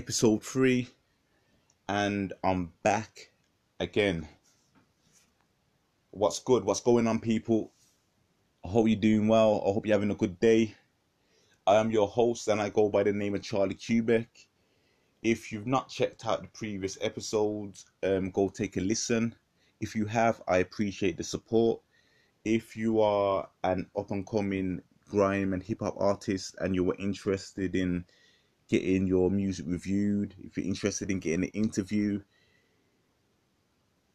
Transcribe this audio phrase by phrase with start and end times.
[0.00, 0.88] episode three,
[1.86, 3.32] and I'm back
[3.80, 4.26] again.
[6.10, 6.64] What's good?
[6.64, 7.70] What's going on, people?
[8.64, 9.62] I hope you're doing well.
[9.62, 10.74] I hope you're having a good day.
[11.66, 14.26] I am your host, and I go by the name of Charlie Quebec.
[15.22, 19.34] If you've not checked out the previous episodes, um, go take a listen.
[19.80, 21.78] If you have, I appreciate the support.
[22.46, 24.80] If you are an up and coming
[25.10, 28.06] grime and hip hop artist and you were interested in
[28.70, 32.20] getting your music reviewed, if you're interested in getting an interview,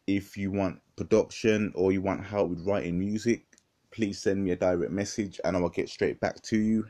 [0.07, 3.45] if you want production or you want help with writing music,
[3.91, 6.85] please send me a direct message and I will get straight back to you.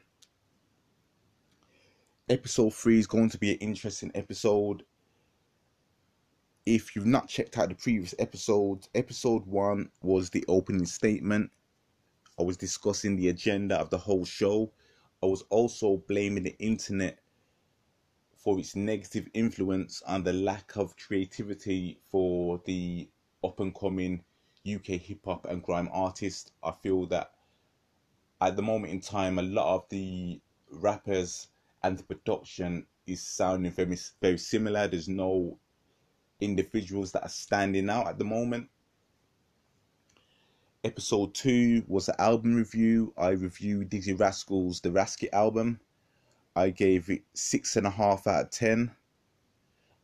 [2.30, 4.84] Episode 3 is going to be an interesting episode.
[6.68, 11.50] If you've not checked out the previous episodes, episode 1 was the opening statement.
[12.40, 14.72] I was discussing the agenda of the whole show.
[15.24, 17.20] I was also blaming the internet
[18.46, 23.10] for its negative influence and the lack of creativity for the
[23.44, 24.24] up and coming
[24.72, 26.52] UK hip hop and grime artists.
[26.64, 27.32] I feel that
[28.40, 30.40] at the moment in time, a lot of the
[30.72, 31.48] rappers
[31.82, 34.88] and the production is sounding very very similar.
[34.88, 35.58] There's no
[36.40, 38.70] individuals that are standing out at the moment.
[40.84, 43.12] Episode two was an album review.
[43.18, 45.80] I reviewed Dizzee Rascal's The Raskit album.
[46.56, 48.92] I gave it six and a half out of ten.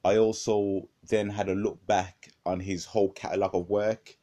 [0.03, 4.17] I also then had a look back on his whole catalogue of work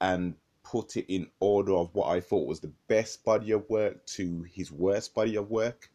[0.00, 4.04] and put it in order of what I thought was the best body of work
[4.06, 5.90] to his worst body of work.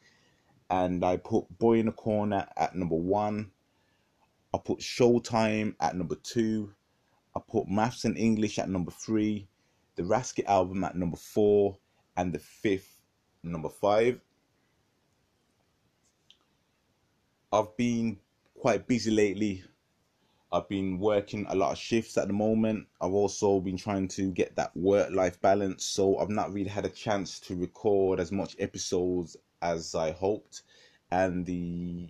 [0.70, 3.52] And I put Boy in the Corner at number one.
[4.54, 6.74] I put Showtime at number two.
[7.36, 9.48] I put Maths and English at number three.
[9.96, 11.78] The Raskit album at number four.
[12.18, 13.02] And the fifth,
[13.44, 14.20] number five.
[17.52, 18.18] I've been
[18.60, 19.64] quite busy lately.
[20.52, 22.88] I've been working a lot of shifts at the moment.
[23.02, 26.86] I've also been trying to get that work life balance, so I've not really had
[26.86, 30.64] a chance to record as much episodes as I hoped.
[31.12, 32.10] And the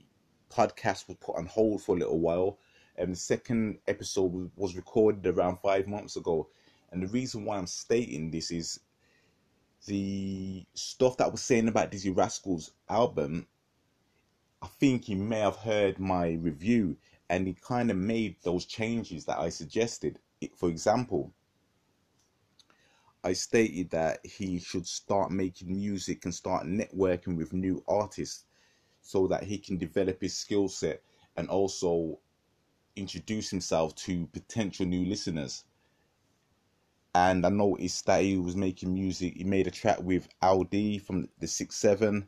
[0.50, 2.60] podcast was put on hold for a little while.
[2.98, 6.48] And the second episode was recorded around five months ago.
[6.92, 8.80] And the reason why I'm stating this is
[9.86, 13.48] the stuff that I was saying about Dizzee Rascal's album
[14.66, 16.98] I think he may have heard my review
[17.30, 20.18] and he kind of made those changes that I suggested.
[20.56, 21.32] For example,
[23.24, 28.46] I stated that he should start making music and start networking with new artists
[29.04, 31.04] so that he can develop his skill set
[31.38, 32.18] and also
[32.96, 35.64] introduce himself to potential new listeners.
[37.14, 39.36] And I noticed that he was making music.
[39.38, 42.28] He made a track with LD from the Six Seven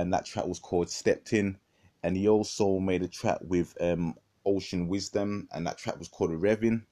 [0.00, 1.58] and that track was called Stepped In.
[2.02, 6.30] And he also made a track with um, Ocean Wisdom, and that track was called
[6.30, 6.82] Revin.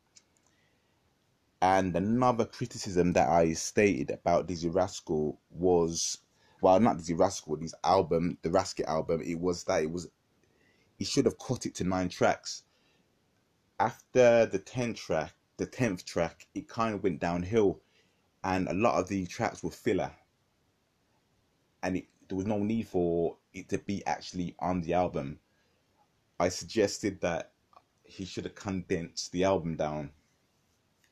[1.63, 6.19] And another criticism that I stated about Dizzee Rascal was,
[6.61, 10.09] well, not Dizzee Rascal, his album, the Raskit album, it was that it was,
[10.97, 12.63] he should have cut it to nine tracks.
[13.79, 17.81] After the 10th track, the 10th track, it kind of went downhill,
[18.45, 20.13] and a lot of the tracks were filler.
[21.83, 25.41] And it there was no need for it to be actually on the album.
[26.39, 27.51] I suggested that
[28.05, 30.11] he should have condensed the album down.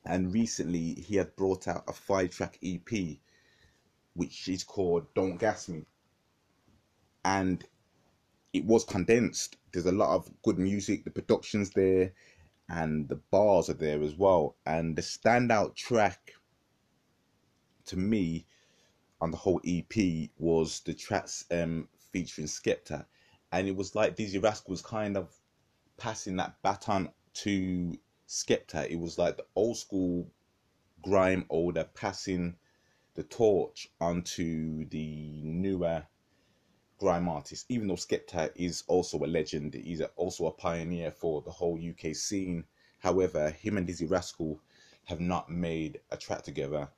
[0.05, 3.17] And recently he had brought out a five track EP
[4.13, 5.85] which is called Don't Gas Me.
[7.25, 7.65] And
[8.53, 9.57] it was condensed.
[9.73, 12.13] There's a lot of good music, the production's there,
[12.69, 14.55] and the bars are there as well.
[14.65, 16.31] And the standout track
[17.87, 18.45] to me
[19.21, 23.05] on the whole EP was the tracks um, featuring Skepta,
[23.51, 25.33] and it was like Dizzee Rascal was kind of
[25.97, 28.89] passing that baton to Skepta.
[28.89, 30.31] It was like the old school
[31.01, 32.55] grime older passing
[33.15, 36.05] the torch onto the newer
[36.97, 37.65] grime artist.
[37.69, 42.15] Even though Skepta is also a legend, he's also a pioneer for the whole UK
[42.15, 42.65] scene.
[42.99, 44.61] However, him and Dizzee Rascal
[45.05, 46.89] have not made a track together,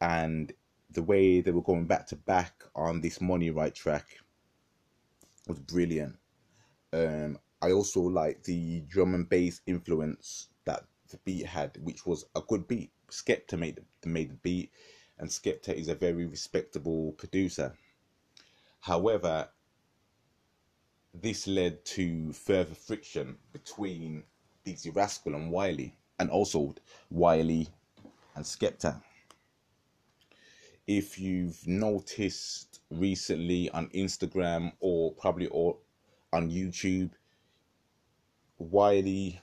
[0.00, 0.52] and
[0.90, 4.06] the way they were going back to back on this Money Right track
[5.46, 6.16] was brilliant.
[6.92, 12.24] Um, I also like the drum and bass influence that the beat had, which was
[12.34, 12.90] a good beat.
[13.10, 14.70] Skepta made the, made the beat,
[15.18, 17.76] and Skepta is a very respectable producer.
[18.80, 19.48] However,
[21.12, 24.24] this led to further friction between
[24.64, 26.74] Dizzee Rascal and Wiley, and also
[27.10, 27.68] Wiley
[28.34, 29.02] and Skepta
[30.88, 35.76] if you've noticed recently on Instagram or probably or
[36.32, 37.10] on YouTube,
[38.58, 39.38] Wiley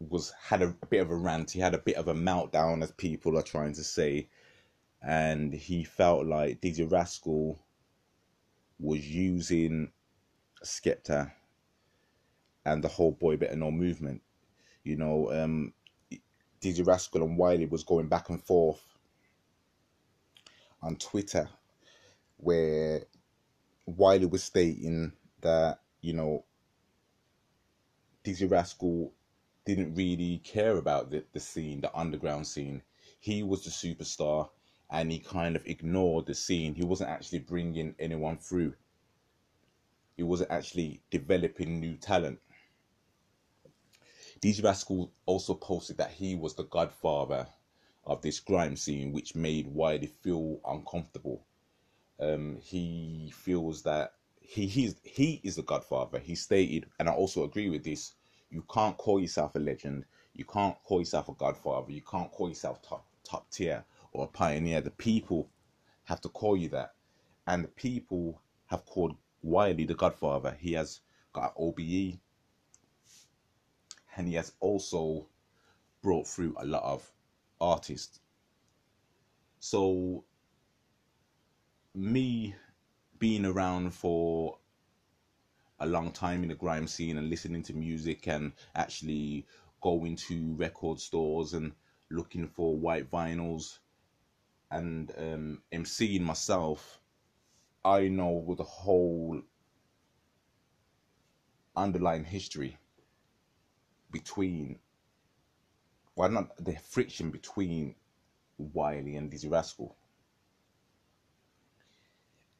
[0.00, 1.52] was had a, a bit of a rant.
[1.52, 4.28] He had a bit of a meltdown, as people are trying to say,
[5.00, 7.60] and he felt like Dizzee Rascal
[8.80, 9.92] was using
[10.64, 11.30] Skepta
[12.64, 14.20] and the whole Boy Better Know movement.
[14.82, 15.72] You know, um,
[16.60, 18.95] Dizzee Rascal and Wiley was going back and forth
[20.82, 21.48] on Twitter,
[22.36, 23.02] where
[23.86, 26.44] Wiley was stating that you know
[28.24, 29.12] Dizzee Rascal
[29.64, 32.82] didn't really care about the, the scene, the underground scene.
[33.20, 34.48] He was the superstar
[34.90, 36.74] and he kind of ignored the scene.
[36.74, 38.74] He wasn't actually bringing anyone through.
[40.16, 42.38] He wasn't actually developing new talent.
[44.40, 47.46] Dizzee Rascal also posted that he was the godfather
[48.06, 51.44] of this grime scene, which made Wiley feel uncomfortable.
[52.20, 56.18] Um, he feels that he he's, he is the godfather.
[56.18, 58.14] He stated, and I also agree with this.
[58.48, 60.04] You can't call yourself a legend.
[60.34, 61.90] You can't call yourself a godfather.
[61.90, 64.80] You can't call yourself top top tier or a pioneer.
[64.80, 65.50] The people
[66.04, 66.94] have to call you that,
[67.46, 70.56] and the people have called Wiley the godfather.
[70.60, 71.00] He has
[71.32, 72.18] got OBE,
[74.16, 75.26] and he has also
[76.02, 77.10] brought through a lot of
[77.60, 78.20] artists.
[79.60, 80.24] So
[81.94, 82.54] me
[83.18, 84.58] being around for
[85.80, 89.46] a long time in the grime scene and listening to music and actually
[89.80, 91.72] going to record stores and
[92.10, 93.78] looking for white vinyls
[94.70, 97.00] and um, emceeing myself,
[97.84, 99.40] I know the whole
[101.76, 102.78] underlying history
[104.10, 104.78] between,
[106.16, 107.94] well, not the friction between
[108.58, 109.94] Wiley and Dizzee Rascal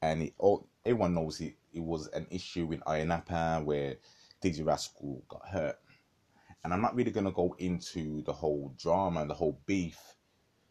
[0.01, 3.95] and it all everyone knows it, it was an issue in Ayia Napa where
[4.41, 5.77] Dizzee Rascal got hurt.
[6.63, 9.97] And I'm not really gonna go into the whole drama and the whole beef.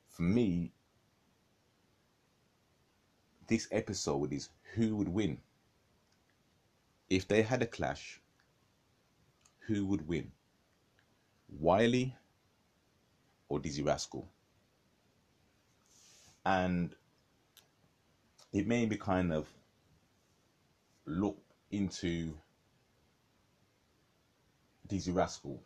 [0.08, 0.72] For me,
[3.48, 5.38] this episode is who would win.
[7.08, 8.20] If they had a clash,
[9.66, 10.32] who would win?
[11.48, 12.16] Wiley
[13.48, 14.28] or Dizzee Rascal?
[16.44, 16.94] And
[18.52, 19.48] it made me kind of
[21.06, 21.38] look
[21.70, 22.34] into
[24.88, 25.60] Dizzee Rascal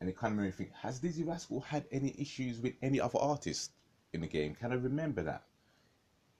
[0.00, 3.00] and it kind of made me think has Dizzee Rascal had any issues with any
[3.00, 3.72] other artist
[4.12, 4.54] in the game?
[4.54, 5.44] Can I remember that?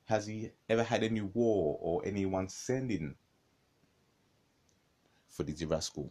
[0.07, 3.15] Has he ever had any war or anyone sending
[5.29, 6.11] for Dizzee Rascal?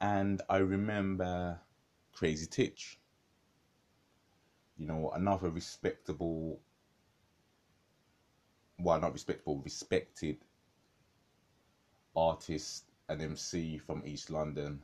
[0.00, 1.60] And I remember
[2.18, 2.98] Crazy Titch.
[4.76, 6.58] You know, another respectable
[8.80, 10.38] well, not respectable, respected
[12.16, 14.82] artist and MC from East London.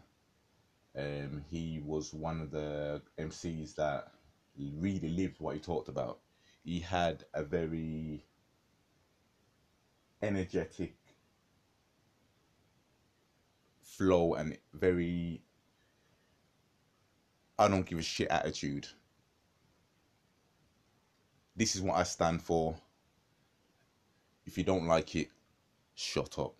[0.96, 4.12] Um, he was one of the MCs that
[4.56, 6.20] really lived what he talked about.
[6.62, 8.24] He had a very
[10.22, 10.94] energetic
[13.82, 15.42] flow and very
[17.58, 18.88] I don't give a shit attitude.
[21.56, 22.76] This is what I stand for.
[24.44, 25.28] If you don't like it,
[25.94, 26.54] shut up.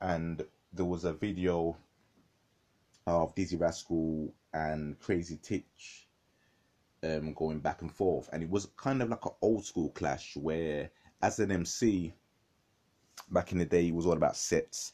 [0.00, 0.42] And
[0.72, 1.76] there was a video
[3.06, 6.06] of Dizzee Rascal and Crazy Titch
[7.02, 10.36] um, going back and forth, and it was kind of like an old school clash
[10.36, 10.90] where,
[11.22, 12.12] as an MC,
[13.30, 14.92] back in the day, it was all about sets,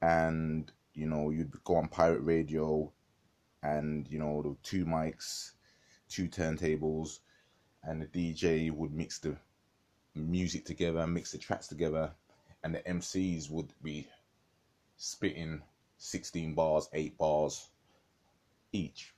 [0.00, 2.92] and you know you'd go on pirate radio,
[3.62, 5.52] and you know the two mics,
[6.08, 7.20] two turntables,
[7.84, 9.36] and the DJ would mix the
[10.14, 12.10] music together, mix the tracks together,
[12.64, 14.08] and the MCs would be
[14.96, 15.62] spitting
[15.98, 17.68] 16 bars, 8 bars
[18.72, 19.14] each.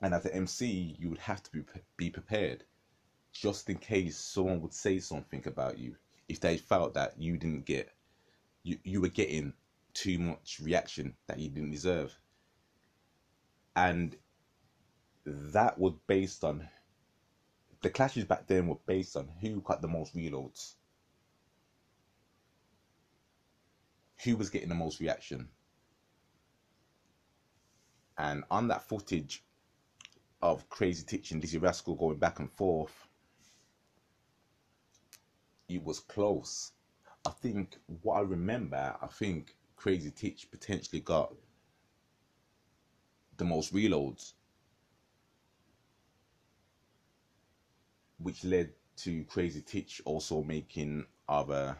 [0.00, 1.64] And as an MC, you would have to be,
[1.96, 2.64] be prepared
[3.32, 5.96] just in case someone would say something about you
[6.28, 7.90] if they felt that you didn't get
[8.62, 9.52] you, you were getting
[9.94, 12.14] too much reaction that you didn't deserve
[13.76, 14.16] and
[15.24, 16.68] that was based on
[17.84, 20.74] the clashes back then were based on who got the most reloads,
[24.24, 25.48] who was getting the most reaction.
[28.16, 29.44] And on that footage
[30.40, 33.06] of Crazy Titch and Dizzee Rascal going back and forth,
[35.68, 36.72] it was close.
[37.26, 41.34] I think what I remember, I think Crazy Titch potentially got
[43.36, 44.32] the most reloads
[48.16, 51.76] which led to Crazy Titch also making other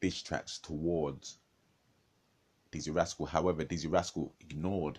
[0.00, 1.36] diss tracks towards
[2.72, 3.26] Dizzee Rascal.
[3.26, 4.98] However, Dizzee Rascal ignored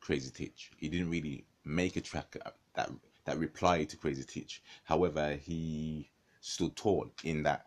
[0.00, 0.70] Crazy Titch.
[0.78, 2.34] He didn't really make a track
[2.72, 2.90] that
[3.26, 4.62] that replied to Crazy Titch.
[4.84, 6.08] However, he
[6.40, 7.66] stood tall in that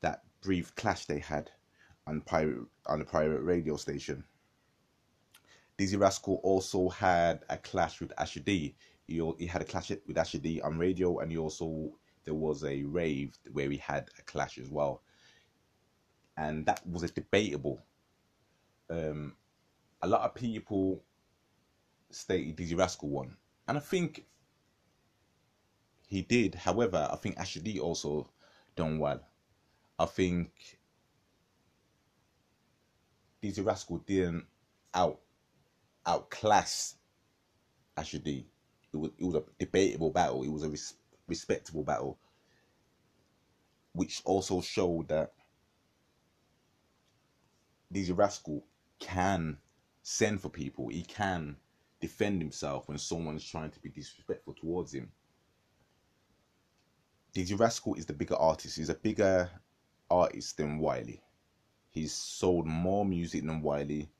[0.00, 1.52] that brief clash they had
[2.06, 4.24] on pirate on the pirate radio station.
[5.78, 8.74] Dizzee Rascal also had a clash with Asher D.
[9.06, 11.90] He, he had a clash with Asher D on radio, and he also
[12.24, 15.02] there was a rave where he had a clash as well,
[16.36, 17.82] and that was a debatable.
[18.88, 19.34] Um,
[20.02, 21.02] a lot of people
[22.10, 24.24] stated Dizzee Rascal won, and I think
[26.06, 26.54] he did.
[26.54, 28.28] However, I think Asher D also
[28.76, 29.20] done well.
[29.98, 30.78] I think
[33.44, 34.46] Dizzee Rascal didn't
[34.94, 35.20] out
[36.06, 36.94] outclass
[37.94, 38.46] Asher D.
[38.90, 40.42] It was it was a debatable battle.
[40.44, 40.94] It was a res-
[41.28, 42.18] respectable battle,
[43.92, 45.34] which also showed that
[47.92, 48.64] Dizzee Rascal
[48.98, 49.58] can
[50.02, 50.88] send for people.
[50.88, 51.56] He can
[52.00, 55.12] defend himself when someone's trying to be disrespectful towards him.
[57.34, 58.78] Dizzee Rascal is the bigger artist.
[58.78, 59.50] He's a bigger
[60.10, 61.23] artist than Wiley.
[61.94, 64.10] He's sold more music than Wiley.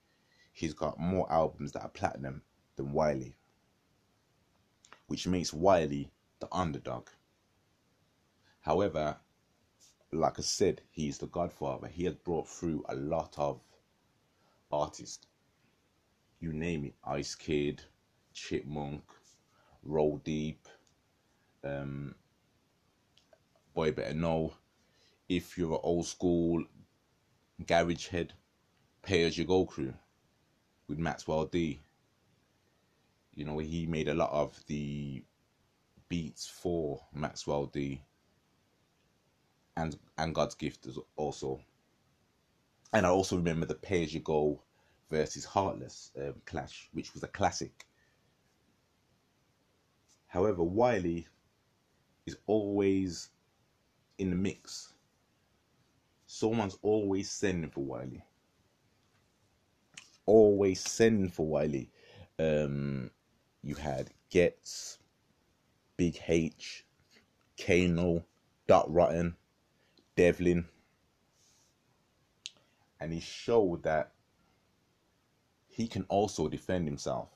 [0.52, 2.42] He's got more albums that are platinum
[2.76, 3.34] than Wiley,
[5.08, 7.08] which makes Wiley the underdog.
[8.60, 9.16] However,
[10.12, 11.88] like I said, he's the godfather.
[11.88, 13.60] He has brought through a lot of
[14.70, 15.26] artists.
[16.38, 17.82] You name it Ice Kid,
[18.32, 19.02] Chipmunk,
[19.82, 20.68] Roll Deep,
[21.64, 22.14] um,
[23.74, 24.52] Boy Better Know.
[25.28, 26.64] If you're an old school
[27.66, 28.32] garage head,
[29.02, 29.94] pay as you go crew
[30.88, 31.80] with Maxwell D.
[33.34, 35.24] You know, he made a lot of the
[36.08, 38.02] beats for Maxwell D
[39.76, 41.60] and and God's gift also.
[42.92, 44.62] And I also remember the Pay As You Go
[45.10, 47.86] versus Heartless um, clash, which was a classic.
[50.28, 51.26] However, Wiley
[52.26, 53.30] is always
[54.18, 54.93] in the mix.
[56.36, 58.24] Someone's always sending for Wiley.
[60.26, 61.92] Always sending for Wiley.
[62.40, 63.12] Um,
[63.62, 64.98] you had Ghetts,
[65.96, 66.84] Big H,
[67.56, 68.24] Kano,
[68.66, 69.36] Dot Rotten,
[70.16, 70.64] Devlin.
[72.98, 74.10] And he showed that
[75.68, 77.28] he can also defend himself.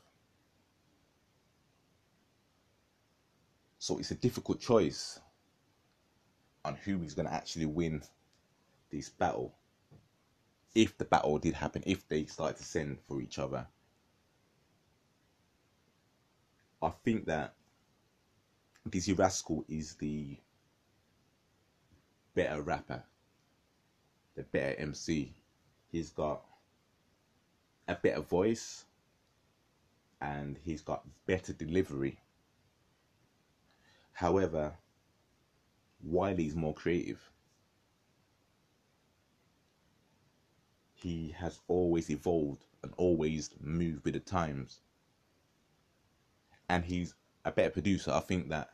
[3.78, 5.20] So it's a difficult choice
[6.64, 8.02] on who he's going to actually win
[8.90, 9.54] this battle.
[10.74, 13.66] If the battle did happen, if they start to send for each other.
[16.80, 17.54] I think that
[18.88, 20.38] Dizzee Rascal is the
[22.34, 23.02] better rapper,
[24.36, 25.34] the better MC.
[25.90, 26.44] He's got
[27.88, 28.84] a better voice
[30.20, 32.18] and he's got better delivery.
[34.12, 34.74] However,
[36.02, 37.30] Wiley's more creative.
[41.00, 44.80] He has always evolved and always moved with the times.
[46.68, 48.10] And he's a better producer.
[48.10, 48.70] I think that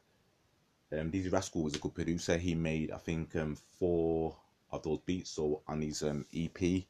[0.98, 2.38] um, Dizzee Rascal was a good producer.
[2.38, 4.34] He made, I think, um, four
[4.72, 5.30] of those beats.
[5.30, 6.84] So on his um, EP,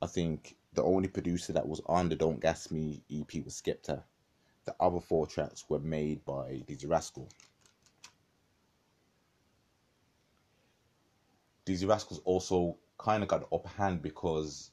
[0.00, 4.02] I think the only producer that was on the Don't Gas Me EP was Skepta.
[4.64, 7.28] The other four tracks were made by Dizzee Rascal.
[11.66, 14.70] Dizzee Rascal's also kind of got upper hand because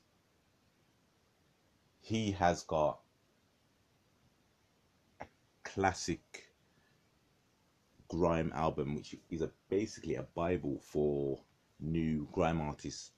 [2.01, 2.99] he has got
[5.21, 5.25] a
[5.63, 6.51] classic
[8.07, 11.39] grime album, which is a basically a bible for
[11.79, 13.11] new grime artists.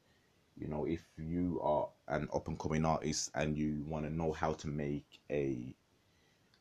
[0.56, 4.32] You know, if you are an up and coming artist and you want to know
[4.32, 5.74] how to make a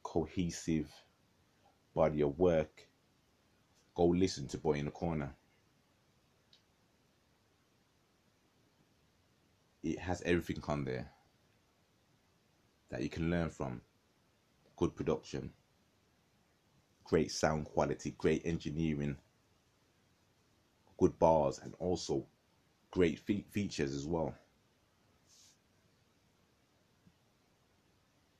[0.02, 0.90] cohesive
[1.94, 2.88] body of work,
[3.94, 5.34] go listen to Boy in the Corner.
[9.82, 11.10] It has everything on there
[12.90, 13.82] that you can learn from.
[14.76, 15.52] Good production
[17.04, 19.16] great sound quality, great engineering,
[20.98, 22.26] good bars, and also
[22.90, 24.34] great fe- features as well.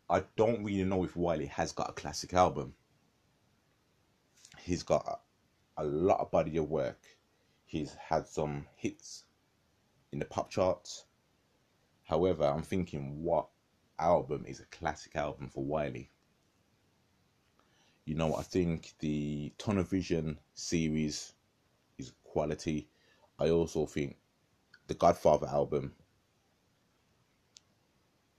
[0.09, 2.75] I don't really know if Wiley has got a classic album.
[4.59, 5.21] He's got
[5.77, 7.01] a, a lot of body of work.
[7.65, 9.25] He's had some hits
[10.13, 11.05] in the pop charts.
[12.13, 13.49] However, I'm thinking what
[13.99, 16.11] album is a classic album for Wiley?
[18.05, 21.35] you know, I think the Tunnel Vision series
[21.99, 22.89] is quality.
[23.39, 24.17] I also think
[24.89, 25.93] the Godfather album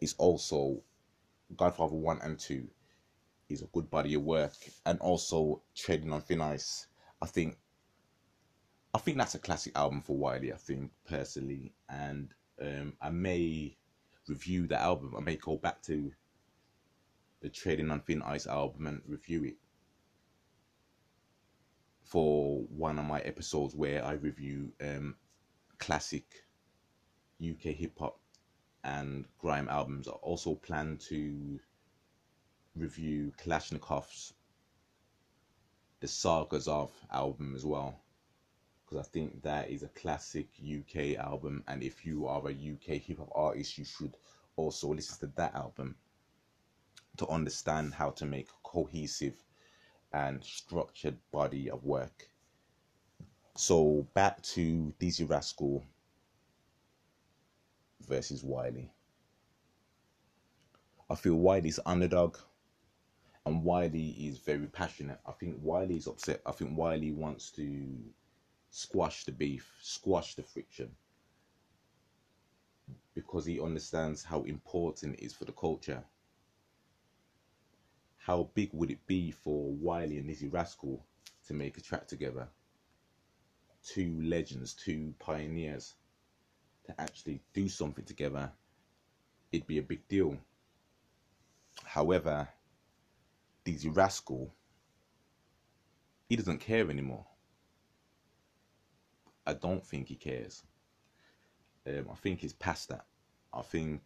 [0.01, 0.83] is also
[1.55, 2.67] Godfather 1 and 2
[3.49, 4.53] is a good body of work
[4.86, 6.88] and also Treading on Thin Ice.
[7.21, 7.57] I think
[8.93, 12.33] I think that's a classic album for Wiley, I think personally and
[12.63, 13.76] um, I may
[14.28, 15.13] review the album.
[15.17, 16.12] I may go back to
[17.41, 19.56] the Trading on Thin Ice album and review it
[22.04, 25.15] for one of my episodes where I review um,
[25.78, 26.23] classic
[27.41, 28.19] UK hip hop
[28.84, 30.08] and grime albums.
[30.08, 31.60] I also plan to
[32.76, 34.34] review Klashnekoff's
[35.99, 38.02] The Sagas of album as well
[38.93, 43.01] because I think that is a classic UK album and if you are a UK
[43.01, 44.17] hip hop artist you should
[44.56, 45.95] also listen to that album
[47.17, 49.43] to understand how to make a cohesive
[50.12, 52.29] and structured body of work.
[53.56, 55.84] So back to Dizzee Rascal
[58.08, 58.91] versus Wiley.
[61.10, 62.38] I feel Wiley's underdog
[63.45, 65.19] and Wiley is very passionate.
[65.25, 66.41] I think Wiley is upset.
[66.45, 67.88] I think Wiley wants to
[68.75, 70.89] squash the beef, squash the friction
[73.13, 76.03] because he understands how important it is for the culture.
[78.17, 81.05] How big would it be for Wiley and Dizzee Rascal
[81.45, 82.47] to make a track together?
[83.86, 85.93] Two legends, two pioneers
[86.88, 88.51] to actually do something together,
[89.51, 90.36] it'd be a big deal.
[91.83, 92.47] However,
[93.65, 94.51] Dizzee Rascal,
[96.27, 97.27] he doesn't care anymore.
[99.45, 100.63] I don't think he cares.
[101.86, 103.06] Um, I think he's past that.
[103.53, 104.01] I think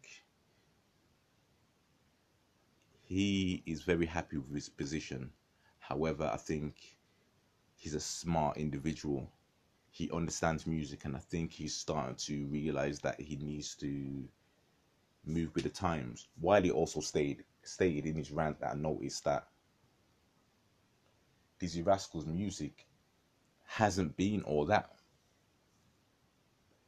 [3.04, 5.32] he is very happy with his position.
[5.80, 6.98] However, I think
[7.76, 9.30] he's a smart individual.
[9.92, 14.28] He understands music, and I think he's starting to realize that he needs to
[15.26, 16.28] move with the times.
[16.42, 19.48] Wiley also stayed stated in his rant that I noticed that
[21.60, 22.86] Dizzee Rascal's music
[23.66, 24.97] hasn't been all that.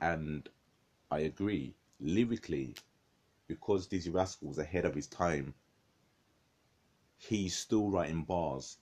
[0.01, 0.47] And
[1.11, 2.75] I agree, lyrically,
[3.47, 5.53] because Dizzee Rascal was ahead of his time,
[7.17, 8.77] he's still writing bars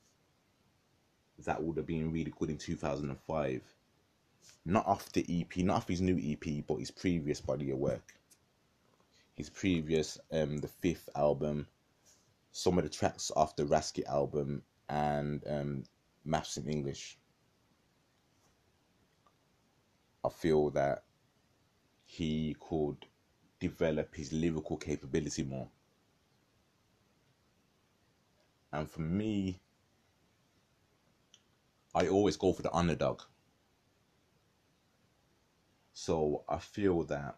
[1.46, 3.62] that would have been really good in 2005.
[4.66, 8.14] Not off the EP, not off his new EP, but his previous body of work.
[9.36, 11.68] His previous, um, the fifth album,
[12.52, 15.84] some of the tracks off the Raskit album, and um,
[16.26, 17.18] Maths in English.
[20.26, 21.04] I feel that
[22.08, 23.06] he could
[23.60, 25.68] develop his lyrical capability more.
[28.72, 29.60] And for me,
[31.94, 33.22] I always go for the underdog.
[35.94, 37.38] So I feel that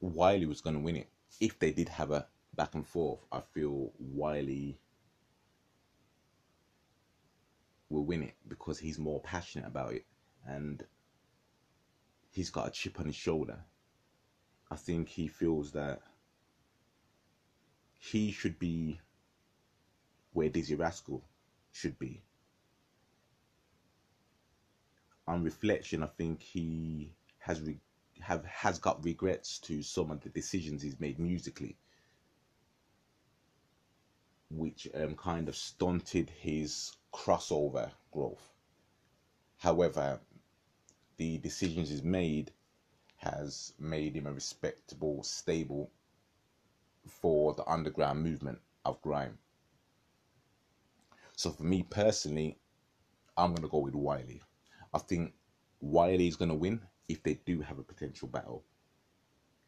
[0.00, 1.08] Wiley was going to win it.
[1.40, 4.78] If they did have a back and forth, I feel Wiley
[7.88, 10.04] will win it because he's more passionate about it.
[10.46, 10.84] And
[12.32, 13.58] he's got a chip on his shoulder.
[14.70, 16.00] I think he feels that
[17.98, 19.00] he should be
[20.32, 21.22] where Dizzee Rascal
[21.72, 22.22] should be.
[25.28, 27.80] On reflection, I think he has re-
[28.20, 31.76] have has got regrets to some of the decisions he's made musically,
[34.50, 38.48] which um, kind of stunted his crossover growth.
[39.58, 40.18] However,
[41.16, 42.52] the decisions he's made
[43.16, 45.90] has made him a respectable, stable
[47.06, 49.38] for the underground movement of grime.
[51.36, 52.58] So for me personally,
[53.36, 54.42] I'm gonna go with Wiley.
[54.92, 55.34] I think
[55.80, 58.64] Wiley is gonna win if they do have a potential battle.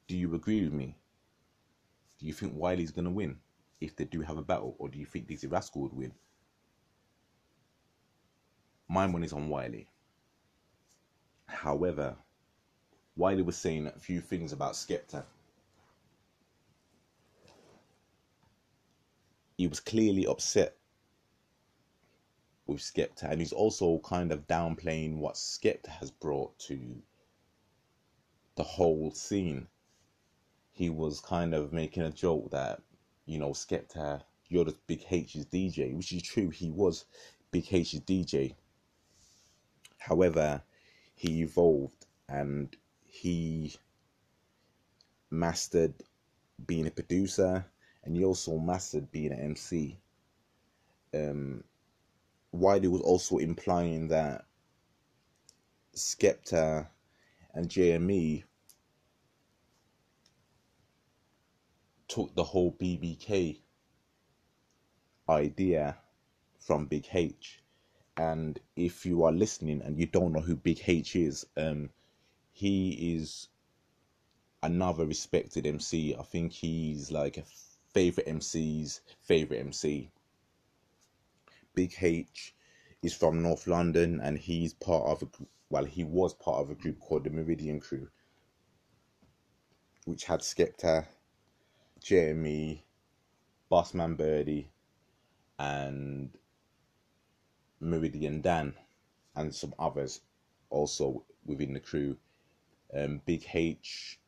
[0.06, 0.96] Do you agree with me?
[2.18, 3.38] Do you think Wiley's gonna win
[3.80, 6.12] if they do have a battle, or do you think Dizzee Rascal would win?
[8.88, 9.88] My money's on Wiley.
[11.46, 12.16] However,
[13.16, 15.24] Wiley was saying a few things about Skepta.
[19.56, 20.76] He was clearly upset
[22.66, 27.02] with Skepta, and he's also kind of downplaying what Skepta has brought to
[28.56, 29.68] the whole scene.
[30.72, 32.82] He was kind of making a joke that,
[33.26, 37.04] you know, Skepta, you're the Big H's DJ, which is true, he was
[37.50, 38.56] Big H's DJ.
[39.98, 40.62] However,
[41.24, 43.74] he evolved and he
[45.30, 45.94] mastered
[46.66, 47.64] being a producer
[48.02, 49.98] and he also mastered being an MC.
[51.14, 51.64] Um,
[52.52, 54.44] Wiley was also implying that
[55.96, 56.88] Skepta
[57.54, 58.44] and JME
[62.06, 63.60] took the whole BBK
[65.30, 65.96] idea
[66.58, 67.63] from Big H.
[68.16, 71.90] And if you are listening and you don't know who Big H is, um,
[72.52, 73.48] he is
[74.62, 76.14] another respected MC.
[76.14, 77.44] I think he's like a
[77.92, 80.10] favorite MC's favorite MC.
[81.74, 82.54] Big H
[83.02, 85.28] is from North London and he's part of a
[85.70, 88.08] well, he was part of a group called the Meridian Crew,
[90.04, 91.06] which had Skepta,
[92.00, 92.84] Jeremy,
[93.70, 94.70] Bossman Birdie,
[95.58, 96.30] and
[97.84, 98.74] Meridian Dan,
[99.36, 100.20] and some others
[100.70, 102.16] also within the crew.
[102.96, 104.18] Um, Big H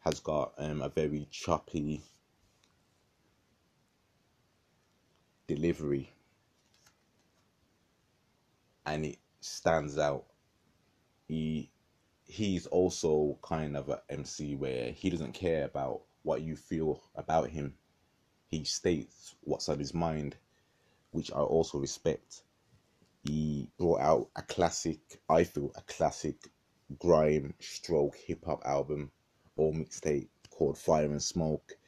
[0.00, 2.02] has got um, a very choppy
[5.46, 6.10] delivery
[8.86, 10.24] and it stands out.
[11.26, 11.70] He
[12.26, 17.50] he's also kind of an MC where he doesn't care about what you feel about
[17.50, 17.74] him.
[18.48, 20.36] He states what's on his mind
[21.14, 22.42] which I also respect.
[23.22, 24.98] He brought out a classic
[25.28, 26.36] I feel a classic
[26.98, 29.12] grime stroke hip hop album
[29.56, 31.78] or mixtape called Fire and Smoke,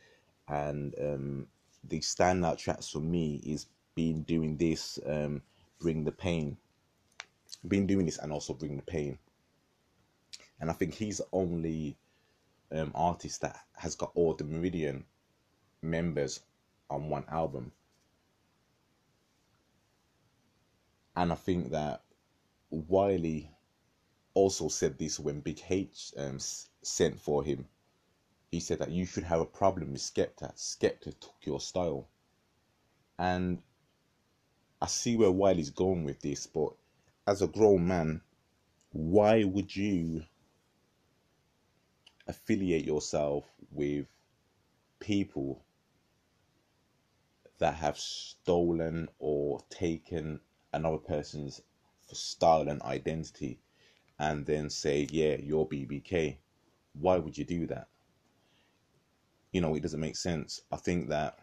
[0.48, 1.46] and um,
[1.82, 5.42] the standout tracks for me is been doing this, um,
[5.80, 6.56] Bring the Pain,
[7.66, 9.18] been doing this and also Bring the Pain,
[10.60, 11.96] and I think he's the only
[12.70, 15.04] um, artist that has got all the Meridian
[15.82, 16.40] members
[16.88, 17.72] on one album.
[21.16, 22.02] And I think that
[22.70, 23.50] Wiley
[24.34, 26.38] also said this when Big H um,
[26.82, 27.66] sent for him.
[28.50, 30.54] He said that you should have a problem with Skepta.
[30.56, 32.06] Skepta took your style.
[33.18, 33.62] And
[34.80, 36.74] I see where Wiley's going with this, but
[37.26, 38.20] as a grown man,
[38.92, 40.22] why would you
[42.26, 44.06] affiliate yourself with
[45.00, 45.64] people
[47.58, 50.40] that have stolen or taken
[50.76, 51.62] another person's
[52.12, 53.58] style and identity
[54.18, 56.36] and then say, yeah, you're BBK.
[56.94, 57.88] Why would you do that?
[59.52, 60.60] You know, it doesn't make sense.
[60.70, 61.38] I think that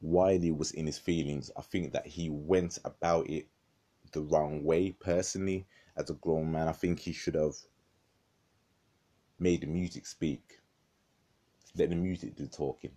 [0.00, 1.50] Wiley was in his feelings.
[1.56, 3.48] I think that he went about it
[4.12, 6.68] the wrong way, personally, as a grown man.
[6.68, 7.54] I think he should have
[9.38, 10.58] made the music speak.
[11.76, 12.96] Let the music do talking.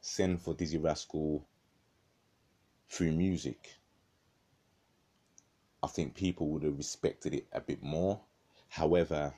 [0.00, 1.46] Send for Dizzee Rascal
[2.90, 3.78] through music
[5.84, 8.18] I think people would have respected it a bit more.
[8.70, 9.34] However,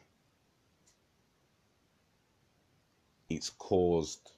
[3.28, 4.30] it's caused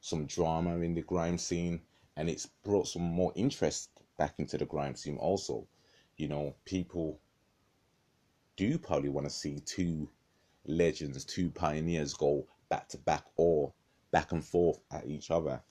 [0.00, 1.82] some drama in the grime scene
[2.16, 5.68] and it's brought some more interest back into the grime scene also.
[6.16, 7.20] You know, people
[8.56, 10.10] do probably want to see two
[10.66, 13.72] legends, two pioneers go back to back or
[14.10, 15.62] back and forth at each other,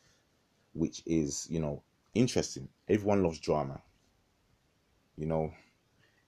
[0.71, 2.69] which is, you know, interesting.
[2.87, 3.81] Everyone loves drama
[5.19, 5.51] you know,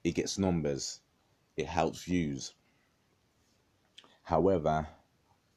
[0.04, 1.00] it gets numbers,
[1.56, 2.52] it helps views.
[4.22, 4.86] However,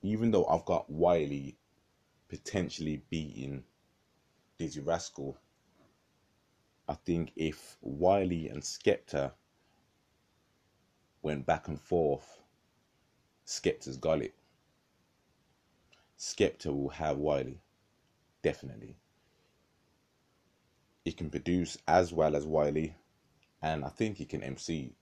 [0.02, 1.58] even though I've got Wiley
[2.30, 3.66] potentially beating
[4.58, 5.38] Dizzee Rascal,
[6.88, 9.34] I think if Wiley and Skepta
[11.22, 12.40] went back and forth,
[13.46, 14.34] Skepta's got it.
[16.18, 17.60] Skepta will have Wiley,
[18.42, 18.96] definitely.
[21.04, 22.96] He can produce as well as Wiley,
[23.66, 24.94] and I think he can MC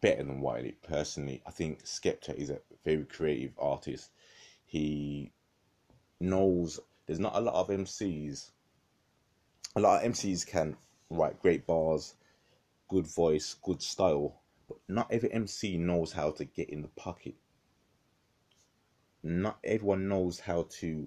[0.00, 0.74] better than Wiley.
[0.82, 4.10] Personally, I think Skepta is a very creative artist.
[4.64, 5.32] He
[6.18, 8.52] knows there's not a lot of MCs.
[9.76, 10.78] A lot of MCs can
[11.10, 12.14] write great bars,
[12.88, 17.34] good voice, good style, but not every MC knows how to get in the pocket.
[19.22, 21.06] Not everyone knows how to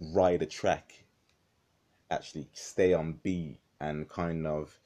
[0.00, 1.04] ride a track,
[2.10, 4.78] actually stay on beat and kind of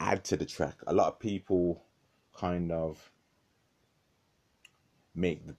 [0.00, 0.76] add to the track.
[0.86, 1.84] A lot of people
[2.34, 3.10] kind of
[5.14, 5.56] make the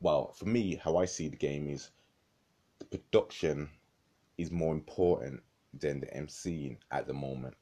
[0.00, 1.90] well, for me, how I see the game is
[2.78, 3.70] the production
[4.36, 7.54] is more important than the MCing at the moment.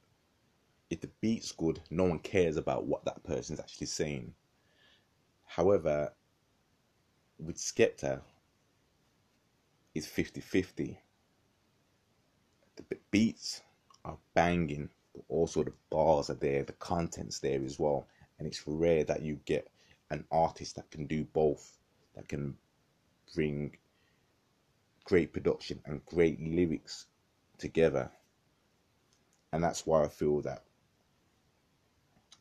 [0.91, 4.35] If the beat's good, no one cares about what that person's actually saying.
[5.45, 6.13] However,
[7.39, 8.21] with Skepta,
[9.95, 10.99] it's 50 50.
[12.77, 13.63] The beats
[14.05, 18.09] are banging, but also the bars are there, the content's there as well.
[18.39, 19.71] And it's rare that you get
[20.11, 21.79] an artist that can do both
[22.15, 22.57] that can
[23.35, 23.77] bring
[25.05, 27.07] great production and great lyrics
[27.59, 28.11] together.
[29.53, 30.65] And that's why I feel that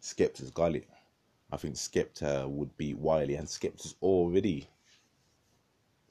[0.02, 0.88] Skepta's got it.
[1.52, 4.68] I think Skepta would beat Wiley, and Skepta's already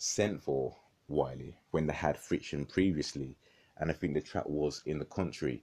[0.02, 3.36] sent for Wiley when they had friction previously.
[3.76, 5.62] And I think the track was in the country,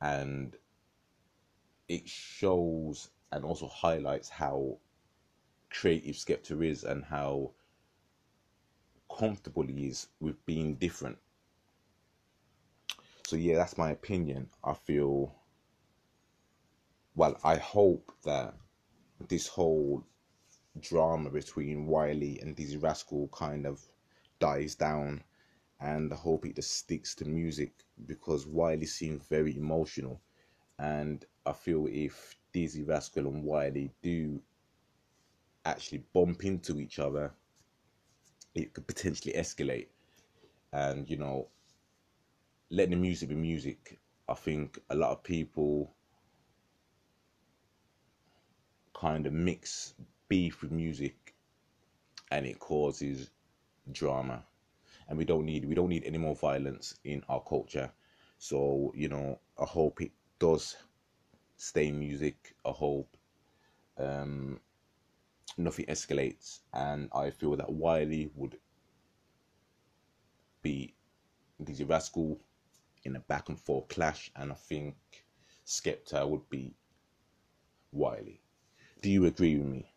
[0.00, 0.56] and
[1.88, 4.78] it shows and also highlights how
[5.68, 7.50] creative Skepta is and how
[9.18, 11.18] comfortable he is with being different.
[13.26, 14.48] So yeah, that's my opinion.
[14.62, 15.34] I feel
[17.16, 18.54] well, I hope that
[19.28, 20.04] this whole
[20.78, 23.80] drama between Wiley and Dizzee Rascal kind of
[24.38, 25.22] dies down
[25.80, 27.72] and I hope it just sticks to music
[28.06, 30.20] because Wiley seems very emotional.
[30.78, 34.40] And I feel if Dizzee Rascal and Wiley do
[35.64, 37.32] actually bump into each other
[38.54, 39.88] it could potentially escalate.
[40.72, 41.48] And you know
[42.70, 45.92] let the music be music i think a lot of people
[48.94, 49.94] kind of mix
[50.30, 51.34] beef with music
[52.32, 53.30] and it causes
[53.92, 54.44] drama.
[55.08, 57.92] And we don't need we don't need any more violence in our culture.
[58.38, 60.76] So you know i hope it does
[61.56, 62.54] stay music.
[62.66, 63.16] I hope
[63.98, 64.60] um
[65.58, 68.58] nothing escalates, and I feel that Wiley would
[70.62, 70.94] be
[71.62, 72.40] Dizzee Rascal
[73.04, 74.96] in a back and forth clash, and I think
[75.66, 76.74] Skepta would be
[77.92, 78.42] Wiley.
[79.02, 79.89] Do you agree with me?